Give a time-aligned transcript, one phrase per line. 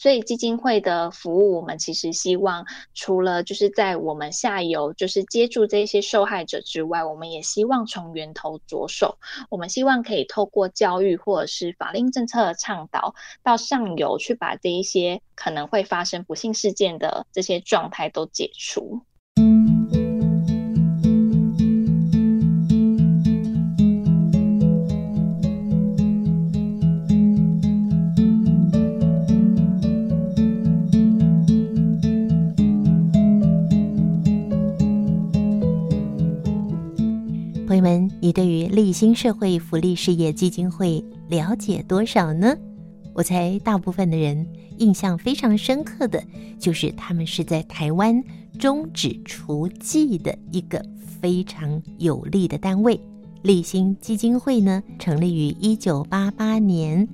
[0.00, 2.64] 所以基金会的服务，我们其实希望
[2.94, 9.18] 除了就是在我们下游就是接住这些受害者之外，我们也希望从源头着手。
[9.50, 19.02] 我们希望可以透过教育或者是法令政策的倡导，到上游去把这一些可能会发生不幸事件的这些状态都解除。
[38.22, 42.54] 你对于立新社会福利事业基金会了解多少呢？
[43.14, 44.46] 我猜大部分的人
[44.76, 46.22] 印象非常深刻的
[46.58, 48.22] 就是他们是在台湾
[48.58, 50.84] 终止厨妓的一个
[51.20, 53.00] 非常有力的单位。
[53.42, 57.08] 立新基金会呢，成立于一九八八年，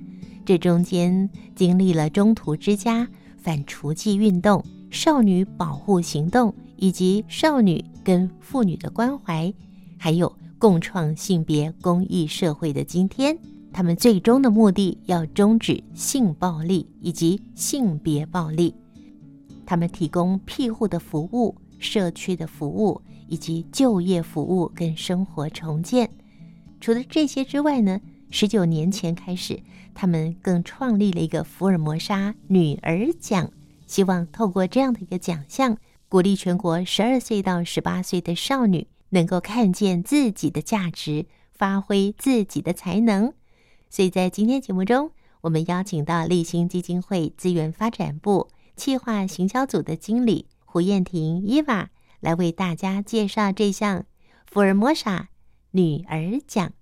[0.45, 4.61] 这中间经历了中途之家、反厨妓运动、
[4.91, 9.53] 少女保护行动以及少女跟妇女的关怀，
[9.97, 10.29] 还有。
[10.59, 13.37] 共创性别公益社会的今天，
[13.71, 18.73] 他们最终的目的要终止性暴力以及性别暴力。
[19.65, 26.09] 他们提供庇护的服务、社区的服务以及就业服务跟生活重建。
[26.79, 27.99] 除了这些之外呢，
[28.31, 29.61] 十九年前开始，
[29.93, 33.51] 他们更创立了一个福尔摩沙女儿奖，
[33.85, 35.77] 希望透过这样的一个奖项，
[36.09, 38.87] 鼓励全国十二岁到十八岁的少女。
[39.09, 43.33] 能够看见自己的价值，发挥自己的才能，
[43.89, 54.05] 所以在今天节目中，我们邀请到立新基金会资源发展部企划行销组的经理胡燕婷伊娃来为大家介绍这项
[54.45, 55.29] 福尔摩沙
[55.71, 56.73] 女儿奖。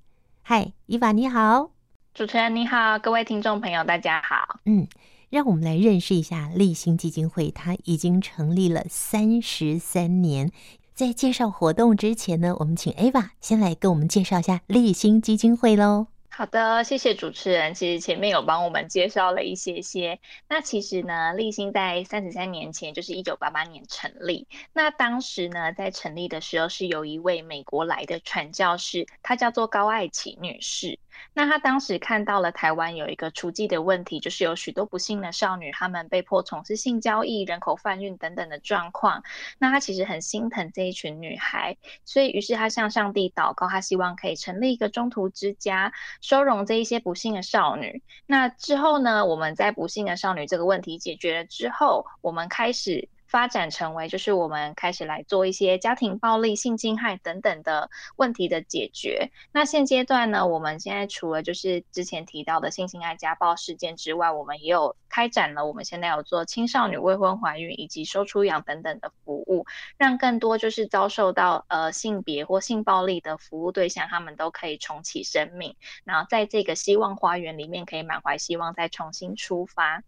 [0.41, 1.71] 嗨，伊娃你好，
[2.13, 4.59] 主持人你好，各位听众朋友大家好。
[4.65, 4.87] 嗯，
[5.29, 10.51] 让我们来认识一下立新基金会，它已经成立了三十三年。
[10.95, 16.07] 在介绍活动之前呢，我们请 Ava 先来跟我们介绍一下立新基金会喽。
[16.29, 17.73] 好的，谢谢主持人。
[17.73, 20.17] 其实前面有帮我们介绍了一些些。
[20.47, 24.47] 那其实呢，立新在三十三年前，就是一九八八年成立。
[24.71, 30.97] 那当时呢，在成立的时候是有一位美国来的传教士，她叫做高爱琪女士。
[31.33, 39.23] 那他当时看到了台湾有一个雏妓的问题，就是有许多不幸的少女，她们被迫从事性交易、人口贩运等等的状况。
[39.59, 48.01] 那他其实很心疼这一群女孩，所以于是他向上帝祷告，他希望可以成立一个中途之家，收容这一些不幸的少女。
[48.25, 53.09] 那之后呢，我们在不幸的少女这个问题解决了之后，我们开始。
[53.35, 59.29] 发展成为就是我们开始来做一些家庭暴力、性侵害等等的问题的解决。
[59.51, 69.65] 那现阶段呢，我们现在除了就是之前提到的性侵害、家暴事件之外，我们也有开展了我们现在有做青少女未婚怀孕以及收出养等等的服务，
[69.97, 75.75] 让更多就是遭受到呃性别或性暴力的服务对象，他们都可以重启生命，
[76.05, 80.03] 然后在这个希望花园里面可以满怀希望再重新出发。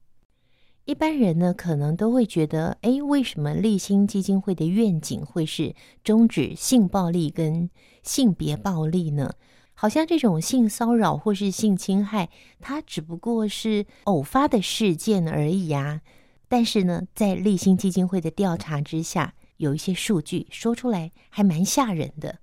[0.87, 7.69] 一般人呢，可能都会觉得，哎，为什么立新基金会的愿景会是终止性暴力跟
[8.03, 9.33] 性别暴力呢？
[9.73, 12.29] 好像这种性骚扰或是性侵害，
[12.61, 15.99] 它只不过是偶发的事件而已啊。
[16.47, 22.39] 但是呢，在立新基金会的调查之下，有一些数据说出来，还蛮吓人的。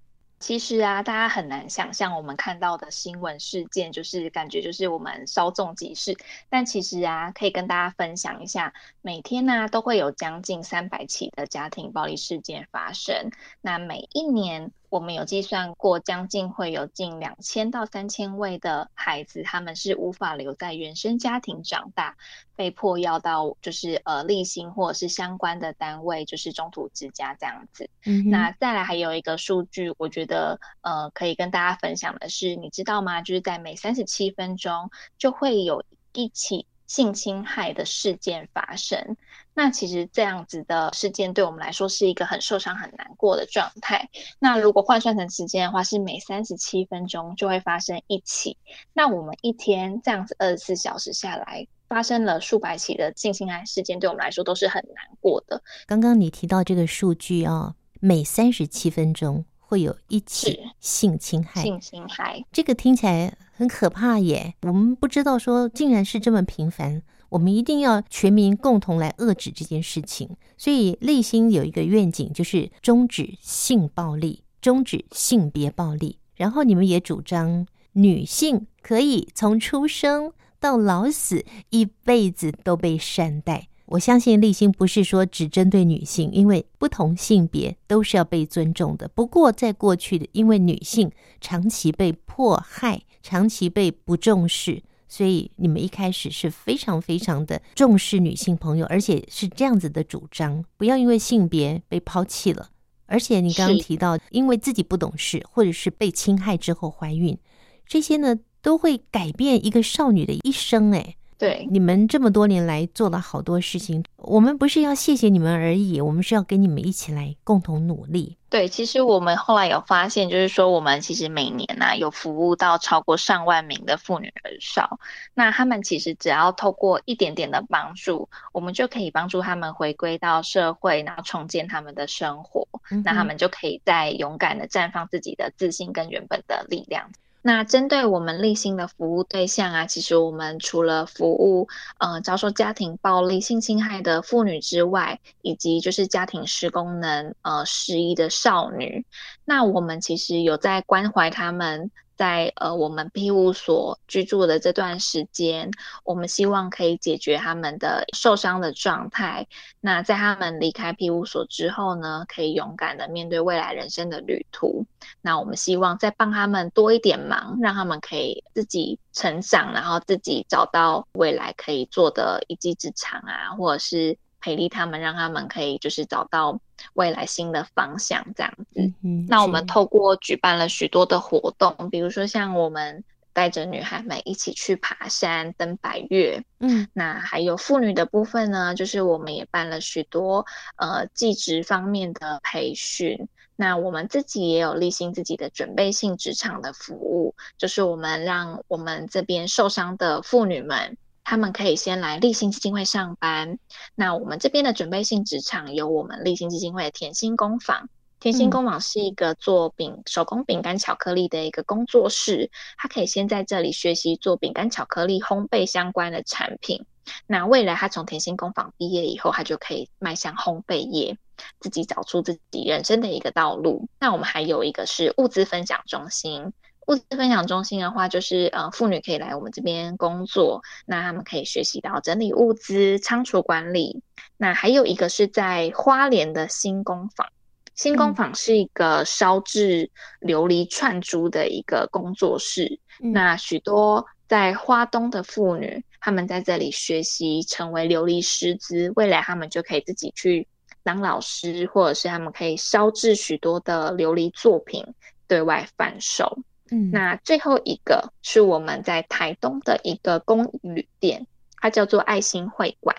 [0.46, 6.14] 其实啊，大家很难想象我们看到的新闻事件，就是感觉就是我们稍纵即逝。
[6.50, 13.30] 但其实啊，可以跟大家分享一下，每天呢、都会有将近三百起的家庭暴力事件发生。
[13.62, 14.70] 那每一年。
[14.94, 22.16] 我们有计算过，将近会有近两千到三千位的孩子，他们是无法留在原生家庭长大，
[22.54, 27.90] 被迫要到就是呃立新或者是相关的单位，就是中途之家这样子。
[28.04, 33.20] 嗯，那再来还有一个数据，我觉得呃可以跟大家分享的是，你知道吗？
[33.20, 39.16] 就是在每三十七分钟就会有一起性侵害的事件发生。
[39.56, 44.08] 那其实这样子的事件对我们来说是一个很受伤、很难过的状态。
[44.40, 48.56] 那如果换算成时间的话，是每三十七分钟就会发生一起。
[48.92, 55.62] 那我们一天这样子二十四小时下来，发生了数百起的性侵害事件，对我们来说都是很难过的。
[55.86, 59.44] 刚刚你提到这个数据啊、哦，每三十七分钟
[59.74, 64.54] 会有一起性侵害，性侵害这个听起来很可怕耶。
[64.62, 67.02] 我们不知道说竟然是这么频繁。
[67.30, 76.20] 我们一定要全民共同来遏制这件事情，所以立心有一个愿景，就是终止性暴力，终止性别暴力。
[76.36, 83.66] 然后你们也主张女性可以从出生到老死，一辈子都被善待。
[83.86, 89.06] 我相信立心不是说只针对女性，因为不同性别都是要被尊重的。
[89.08, 102.70] 不过在过去的，因为女性长期被迫害，长期被不重视，所以你们一开始是非常非常的重视女性朋友，而且是这样子的主张，不要因为性别被抛弃了。
[103.06, 107.38] 而且你刚刚提到，因为自己不懂事，或者是被侵害之后怀孕，
[107.86, 110.92] 这些呢都会改变一个少女的一生。
[110.94, 111.16] 哎。
[111.36, 118.36] 对，你们这么多年来做了好多事情，我们不是要谢谢你们而已，我们是要跟你们一起来共同努力。
[118.48, 125.00] 对，其实我们后来有发现，就是说我们其实每年呢、啊、有服务到超过上万名的妇女儿少，
[125.34, 137.10] 那他们其实只要透过一点点的帮助，我们就可以帮助他们回归到社会，然后重建他们的生活，嗯、那他们就可以再勇敢的绽放自己的自信跟原本的力量。
[137.46, 141.68] 那针对我们立心的服务对象啊，其实我们除了服务
[141.98, 149.04] 呃遭受家庭暴力、性侵害的妇女之外，以及就是家庭失功能呃失忆的少女，
[149.44, 151.90] 那我们其实有在关怀他们。
[152.16, 155.70] 在呃，我们庇护所居住的这段时间，
[156.04, 159.46] 我们希望可以解决他们的受伤的状态。
[159.80, 164.86] 那在他们离开庇护所之后呢，可以勇敢的面对未来人生的旅途。
[165.20, 174.16] 那我们希望再帮他们多一点忙，让他们可以自己成长，然后自己找到未来可以做的一技之长啊，或者是。
[174.44, 176.60] 培力他们，让他们可以就是找到
[176.92, 178.92] 未来新的方向，这样子。
[179.26, 183.02] 那我们透过举办了许多的活动，比如说像我们
[183.32, 186.44] 带着女孩们一起去爬山、登白岳。
[186.60, 186.86] 嗯。
[186.92, 190.44] 那还有妇女的部分呢，就是我们也办了许多
[190.76, 193.26] 呃技职方面的培训。
[193.56, 200.98] 那我们自己也有励馨自己的准备性职场的服务，就是我们让我们这边受伤的妇女们。
[201.24, 203.58] 他们可以先来立新基金会上班。
[203.94, 207.88] 那我们这边的准备性职场有我们立新基金会的甜心工坊。
[208.20, 212.50] 甜心工坊是一个做饼、手工饼干、巧克力的一个工作室。
[212.78, 216.86] 他可以先在这里学习做饼干、巧克力烘焙相关的产品。
[217.26, 221.18] 那未来他从甜心工坊毕业以后，他就可以迈向烘焙业，
[221.60, 223.88] 自己找出自己人生的一个道路。
[224.00, 226.54] 那我们还有一个是物资分享中心。
[226.86, 234.02] 物资分享中心的话，就是呃，妇女可以来我们这边工作，那他们可以学习到整理物资、仓储管理。
[234.36, 237.28] 那还有一个是在花莲的新工坊，
[237.74, 239.90] 新工坊是一个烧制
[240.20, 242.78] 琉璃串珠的一个工作室。
[243.02, 250.46] 嗯、那许多在花东的妇女，他们在这里学习成为琉璃师资，未来他们就可以自己去
[250.82, 254.84] 当老师，或者是他们可以烧制许多的琉璃作品
[255.26, 256.38] 对外贩售。
[256.70, 261.26] 嗯，那最后一个是我们在台东的一个公益旅店，
[261.56, 262.96] 它叫做爱心会馆。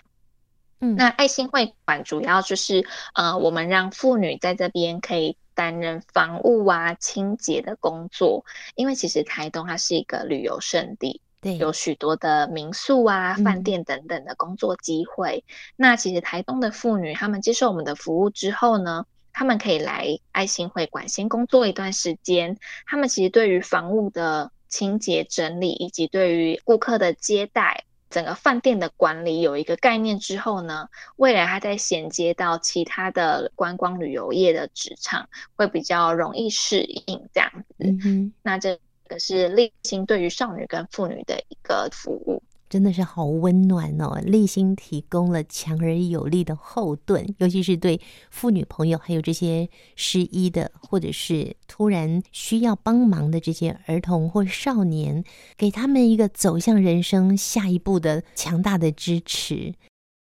[0.80, 8.46] 嗯，那爱心会馆主要就是呃，我们让妇女在这边可以担任房务啊、清洁的工作，
[8.76, 15.46] 因为其实台东它是一个旅游胜地，对，有许多的民宿啊、饭店等等的工作机会。
[15.48, 19.06] 嗯，那其实台东的妇女，她们接受我们的服务之后呢，
[19.38, 22.58] 他们可以来爱心会馆先工作一段时间。
[22.88, 30.88] 他们其实对于房屋的清洁整理，以及对于顾客的接待，整个饭店的管理有一个概念之后呢，
[31.18, 35.28] 未来他再衔接到其他的观光旅游业的职场，
[35.58, 37.76] 会比较容易适应这样子。
[37.80, 42.42] 嗯哼，那这个是励馨对于少女跟妇女的一个服务。
[42.68, 44.20] 真的是好温暖哦！
[44.24, 55.24] 励馨提供了强而有力的后盾，尤其是对妇女朋友，还有这些失依的，或者是突然需要帮忙的这些儿童或少年，
[55.56, 59.76] 给他们一个走向人生下一步的强大的支持。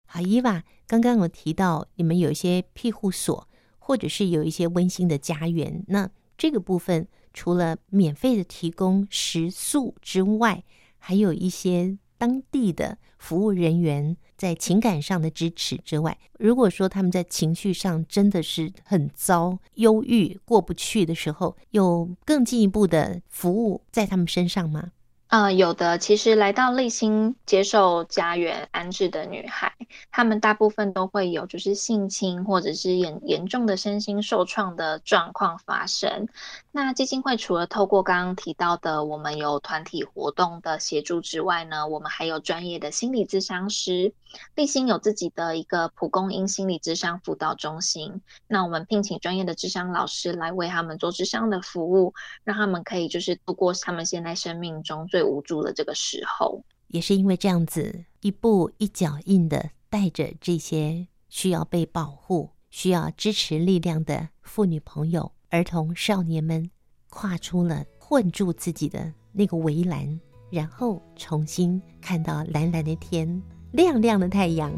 [0.06, 3.46] 好，伊娃，刚刚有提到你们有一些庇护所，
[3.78, 10.64] 或者是有一些温馨的家园，那这个部分除了免费的提供食宿之外，
[10.96, 11.98] 还有一些。
[12.20, 24.92] 当地的服务人员在情感上的支持之外，如果说他们在情绪上真的是很糟、忧郁、过不去的时候，有更进一步的服务在他们身上吗？
[25.30, 29.72] 呃，有的，其实来到励馨接受家园安置的女孩，
[30.10, 36.26] 她们大部分都会有就是性侵或者是严严重的身心受创的状况发生。
[36.72, 44.12] 那基金会除了透过刚刚提到的我们有团体活动的协助之外呢，我们还有专业的心理咨商师。
[44.54, 56.62] 立心有自己的一个蒲公英心理咨商辅导中心，那我们聘请专业的咨商老师来为他们做咨商的服务，让他们可以就是度过他们现在生命中最无助的这个时候。
[56.88, 66.70] 也是因为这样子一步一脚印的带着这些需要被保护、需要支持力量的妇女朋友、儿童少年们，
[67.08, 74.72] 跨出了困住自己的那个围栏，然后重新看到蓝蓝的天、亮亮的太阳、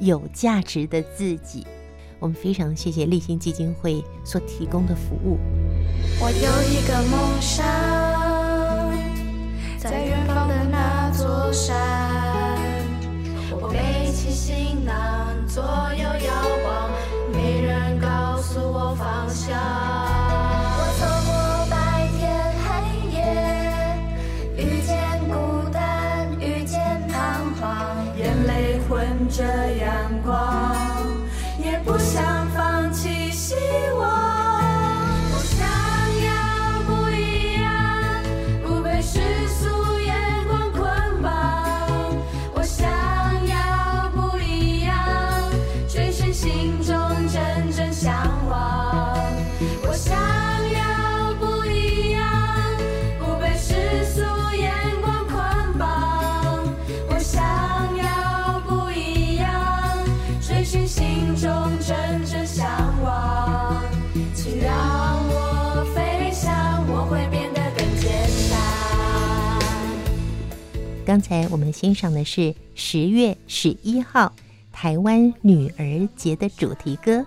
[0.00, 1.66] 有价值的自己。
[2.20, 5.38] 我们非常谢谢立新基金会所提供的服务。
[6.20, 7.64] 我有一个梦想，
[14.46, 15.62] 行囊，左
[15.96, 16.04] 右
[71.14, 74.32] 刚才我们欣赏的是十月十一号
[74.72, 77.18] 台湾女儿节的主题歌《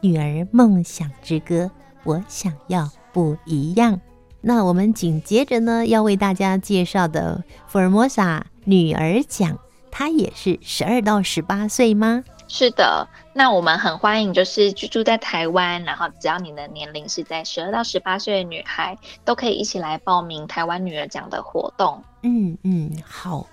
[0.00, 1.64] 女儿梦想之歌》，
[2.04, 4.00] 我想要不一样。
[4.40, 9.58] 那我们紧接着呢，要为大家介绍的福尔摩沙女儿奖，
[9.90, 12.22] 她也是十二到十八岁吗？
[12.46, 22.02] 是的，那我们很欢迎，就是居住在台湾，然后只要你的年龄是在十二到十八岁的女孩，都可以一起来报名台湾女儿奖的活动。
[22.22, 23.46] 嗯嗯，好。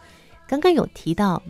[0.48, 1.42] 刚刚有提到，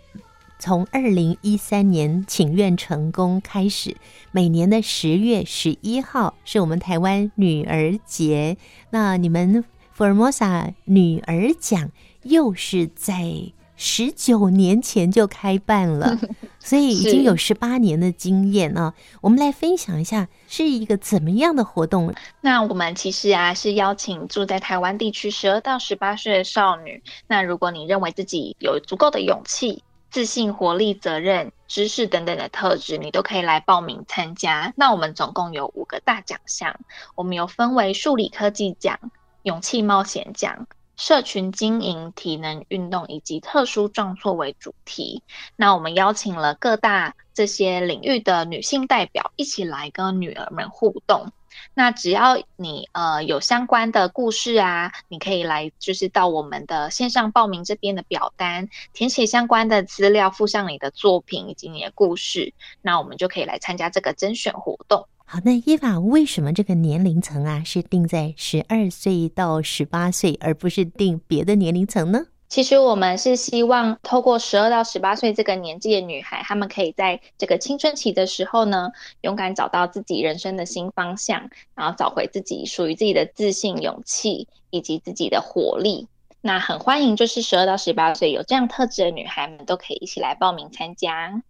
[0.59, 3.97] 从二零一三年请愿成功开始，
[4.31, 8.55] 每年的十月十一号是我们台湾女儿节。
[8.91, 11.89] 那你们福尔摩沙女儿奖
[12.21, 13.51] 又是在。
[13.83, 16.15] 十九年前就开办了，
[16.59, 18.93] 所以已经有十八年的经验啊。
[19.21, 22.13] 我们来分享一下是一个怎么样的活动？
[22.41, 27.01] 那我们其实啊是邀请住在台湾地区十二到十八岁的少女。
[27.25, 34.71] 那如果你认为自己有足够的勇气、自信、活力、责任、知识等等的特质，你都可以来报名参加。
[34.75, 36.79] 那我们总共有五个大奖项，
[37.15, 38.99] 我们有分为数理科技奖、
[39.41, 40.67] 勇气冒险奖。
[41.01, 45.23] 社群经营、体能运动以及特殊状况为主题，
[45.55, 51.31] 那我们邀请了各大这些领域的女性代表一起来跟女儿们互动。
[51.73, 62.53] 那只要你呃有相关的故事啊，你可以来就是到我们的线上报名这边的表单，填写相关的资料，附上你的作品以及你的故事，
[62.83, 65.07] 那我们就可以来参加这个甄选活动。
[65.33, 72.25] 好，那伊娃，为什么这个年龄层啊是定在十二岁到十八岁，而不是定别的年龄层呢？
[72.49, 78.89] 其实我们是希望透过十二到十八岁这个年纪的女孩，她们可以在这个青春期的时候呢，
[79.21, 86.09] 勇敢找到自己人生的新方向，然后找回自己属于自己的自信、勇气以及自己的活力。
[86.41, 91.41] 那很欢迎，就是十二到十八岁有这样特质的女孩们都可以一起来报名参加。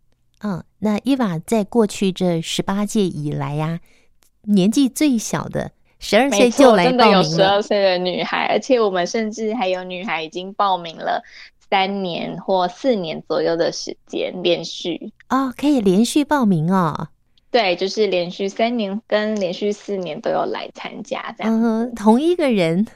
[0.43, 3.79] 嗯，那伊娃在过去这十八届以来呀、啊，
[4.43, 7.03] 年纪最小的十二岁就来报名了。
[7.03, 11.21] 真的有十二岁的女孩，而且我们甚至还有女孩已经报名了
[11.69, 15.11] 三年或四年左右的时间连续。
[15.29, 17.09] 哦，可以连续报名哦。
[17.51, 21.61] 对，就是连续三年跟连续四年都有来参加这样。
[21.61, 22.87] 嗯，同一个人。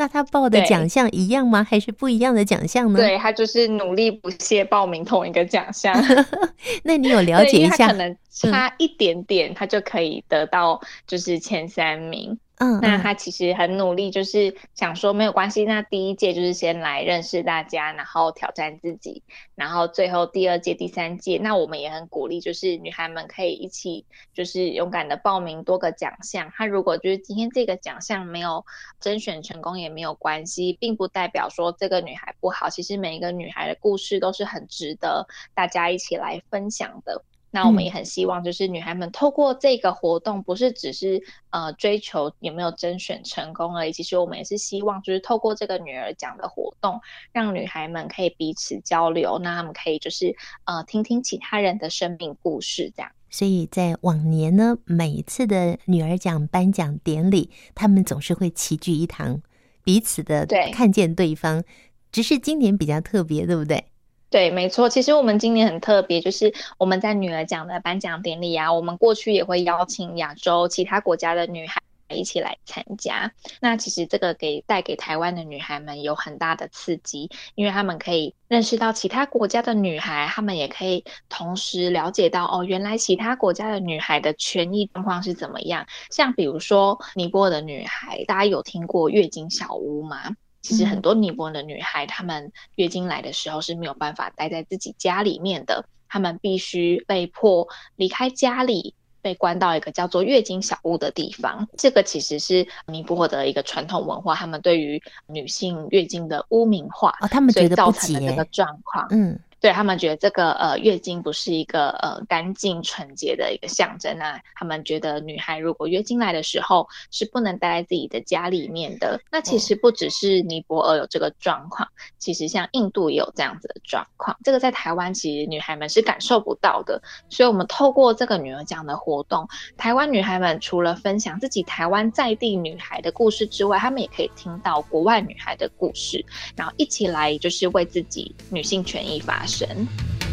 [0.00, 1.62] 那他报的奖项一样吗？
[1.62, 2.98] 还是不一样的奖项呢？
[2.98, 5.94] 对，他就是努力不懈报名同一个奖项。
[6.84, 7.88] 那你有了解一下？
[7.88, 12.30] 可能差一点点，他就可以得到就是前三名。
[12.30, 12.38] 嗯，
[12.82, 15.64] 那他其实很努力，就是想说没有关系。
[15.64, 19.22] 那第一届就是先来认识大家，然后挑战自己，
[19.54, 26.52] 然后最后第二届、第三届，那我们也很鼓励，就是女孩们可以一起，就是勇敢的报名多个奖项。
[26.54, 28.64] 他如果就是今天这个奖项没有
[29.00, 32.68] 甄选成功也没有关系，并不代表说这个女孩不好。
[32.68, 37.24] 其实每一个女孩的故事都是很值得大家一起来分享的。
[37.50, 43.92] 那我们也很希望，就是女孩们透过这个活动，不是只是呃追求有没有甄选成功而已。
[43.92, 47.00] 其实我们也是希望，就是透过这个女儿奖的活动，
[47.32, 53.10] 让女孩们可以彼此交流，那她们可以就是呃听听其他人的生命故事，这样。
[53.28, 59.40] 所以在往年呢，每一次的女儿奖颁奖典礼，他们总是会齐聚一堂，
[59.84, 61.64] 彼此的看见对方。
[62.12, 63.84] 只是今年比较特别，对不对？
[64.30, 64.88] 对，没错。
[64.88, 73.32] 其实我们今年很特别，就是我们在女儿奖的颁奖典礼啊，我们过去也会邀请亚洲其他国家的女孩一起来参加。
[73.60, 85.84] 那其实这个给带给台湾的女孩们有很大的刺激，因为她们可以认识到其他国家的女孩，她们也可以同时了解到哦，原来其他国家的女孩的权益状况是怎么样。
[86.08, 90.36] 像比如说尼泊尔的女孩，大家有听过月经小屋吗？
[90.62, 101.68] 其实很多尼泊尔的女孩，她们月经来的时候是没有办法待在自己家里面的，她们必须被迫离开家里，被关到一个叫做月经小屋的地方。
[101.76, 109.38] 这个其实是尼泊尔的一个传统文化，他们对于女性月经的污名化，哦，他们觉得不造成的这个状况，嗯。
[109.60, 119.20] 对，他们觉得这个呃月经不是一个呃干净纯洁的一个象征啊，他们觉得女孩如果月经来的时候是不能待在自己的家里面的。
[119.30, 121.86] 那其实不只是尼泊尔有这个状况，
[122.18, 124.34] 其实像印度也有这样子的状况。
[124.42, 136.24] 这个在台湾其实女孩们是感受不到的，所以我们透过这个女儿奖的活动，台湾女孩们除了分享自己台湾在地女孩的故事之外，她们也可以听到国外女孩的故事，
[136.56, 139.49] 然后一起来就是为自己女性权益发声。
[139.50, 139.88] 神，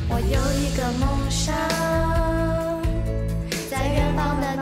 [0.10, 1.56] 我有一个梦想，
[3.68, 4.56] 在远方的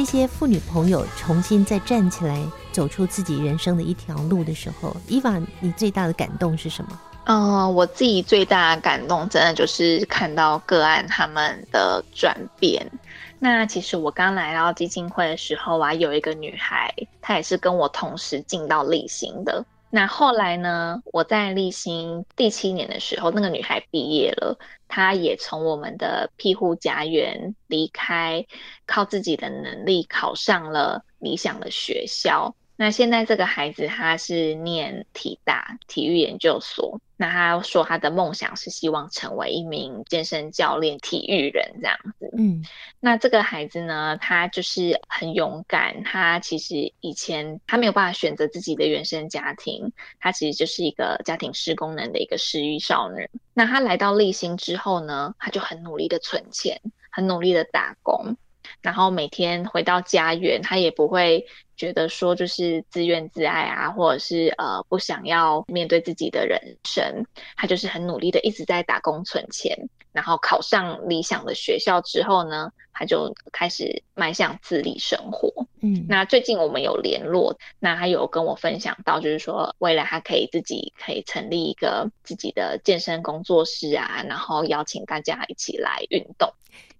[0.00, 6.98] 这些妇女朋友重新再站起来，走出自己人生的一条路的时候，伊娃，你最大的感动是什么？
[7.26, 12.90] 嗯、我自己最大的感动，真的就是看到个案他们的转变。
[13.38, 19.62] 那其实我刚来到基金会的时候啊，有一个女孩，她也是跟我同时进到例行的。
[19.92, 24.56] 那后来呢，我在立新第七年的时候，那个女孩毕业了。
[24.86, 28.46] 她也从我们的庇护家园离开，
[28.86, 32.54] 靠自己的能力考上了理想的学校。
[32.80, 36.98] 那现在这个孩子他是念体大体育研究所。
[37.18, 42.30] 那他说他的梦想是希望成为一名健身教练、体育人这样子。
[42.38, 42.64] 嗯，
[42.98, 46.02] 那这个孩子呢，他就是很勇敢。
[46.04, 53.28] 他其实以前他没有办法选择自己的原生家庭，他其实就是一个家庭失功能的一个失育少女。
[53.52, 58.38] 那他来到立新之后呢，他就很努力的存钱，很努力的打工。
[58.80, 61.44] 然后每天回到家园，他也不会
[61.80, 67.24] 觉得说就是自怨自艾啊，或者是呃不想要面对自己的人生。
[67.56, 75.50] 他就是很努力的一直在打工存钱，然后考上理想的学校之后呢，他就开始迈向自立生活。
[75.80, 86.52] 嗯，那最近我们有联络，那他有跟我分享到，就是说未来他可以自己可以成立一个自己的健身工作室啊，然后邀请大家一起来运动。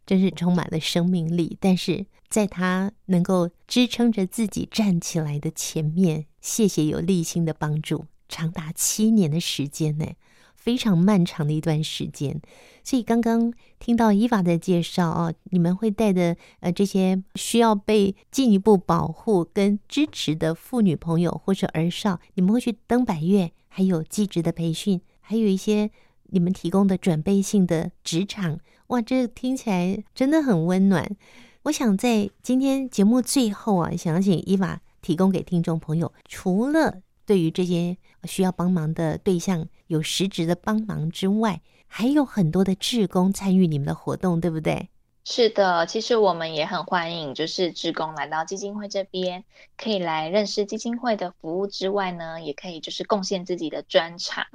[0.06, 10.06] 真是充满了生命力，但是在他能够支撑着自己站起来的前面，谢谢有立心的帮助，长达七年的时间呢，
[10.54, 12.40] 非常漫长的一段时间。
[12.84, 25.90] 所以刚刚听到伊娃的介绍哦，你们会带着呃这些需要被进一步保护跟支持的妇女朋友或者儿少，你们会去登百月，还有技职的培训，还有一些
[26.28, 28.60] 你们提供的准备性的职场。
[28.86, 31.16] 哇，这听起来真的很温暖。
[31.64, 44.88] 我想在今天节目最后啊，想请伊娃提供给听众朋友，除了对于这些需要帮忙的对象有实质的帮忙之外，还有很多的志工参与你们的活动，对不对？
[45.22, 49.44] 是的，其实我们也很欢迎，就是志工来到基金会这边，
[49.76, 54.46] 可以来认识基金会的服务之外呢，也可以就是贡献自己的专长。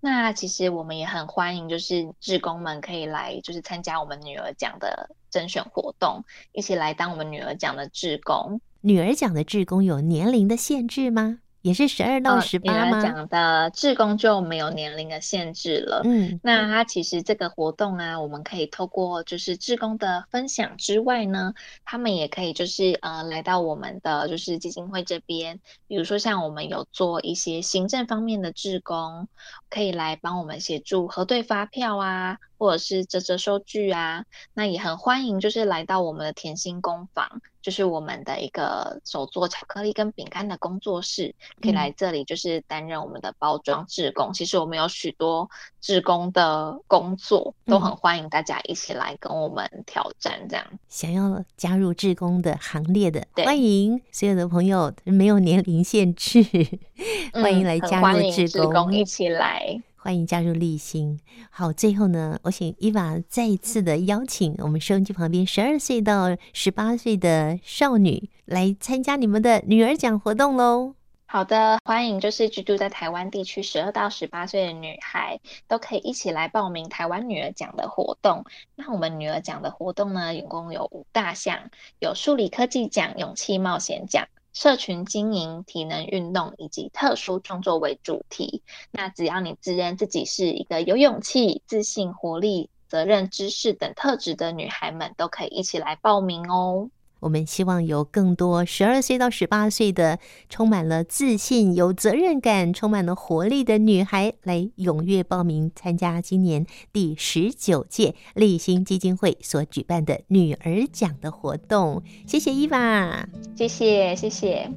[0.00, 8.60] 那其实我们也很欢迎，就是志工们可以来，就是参加我们女儿奖的甄选活动，一起来当我们女儿奖的志工。
[8.80, 11.40] 女儿奖的志工有年龄的限制吗？
[11.66, 13.02] 也是十二到十八吗？
[13.02, 16.00] 讲的志工就没有年龄的限制了。
[16.04, 29.26] 嗯，那它其实这个活动啊，我们可以透过就是志工的分享之外呢，他们也可以就是呃来到我们的就是基金会这边，比如说像我们有做一些行政方面的志工，
[29.68, 32.38] 可以来帮我们协助核对发票啊。
[32.58, 44.28] 或者是折折收据啊，那也很欢迎，就是来到我们的甜心工坊，就是我们的一个手做巧克力跟饼干的工作室，可以来这里就是担任我们的包装志工。
[44.28, 45.48] 嗯、其实我们有许多
[45.80, 50.46] 志工的工作，都很欢迎大家一起来跟我们挑战。
[50.48, 56.42] 这样、嗯、想要加入志工的行列的，欢迎所有的朋友，没有年龄限制，
[57.32, 59.82] 欢迎来加入志工，工一起来。
[60.06, 61.18] 欢迎加入励馨。
[61.50, 70.94] 好，最后呢，我请伊娃再一次的邀请我们收音机旁边十二岁到十八岁的少女来参加你们的女儿奖活动喽。
[71.26, 78.44] 好的，欢迎就是居住在台湾地区十二到十八岁的女孩都可以一起来报名台湾女儿奖的活动。
[78.76, 84.28] 那我们女儿奖的活动呢，总共有五大项，有数理科技奖、勇气冒险奖。
[84.56, 88.62] 社群经营、体能运动以及特殊创作为主题。
[88.90, 96.88] 那只要你自认自己是一个有勇气、自信、活力、责任、知识等特质的女孩们，都可以一起来报名哦。
[97.26, 112.04] 我们希望有更多十二岁到十八岁的充满了自信、有责任感、充满了活力的女孩来踊跃报名参加今年第十九届立新基金会所举办的女儿奖的活动。
[112.28, 114.70] 谢谢伊娃，谢谢谢谢。